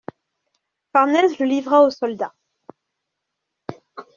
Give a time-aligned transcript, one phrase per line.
[0.91, 2.33] Farnèse le livra aux soldats.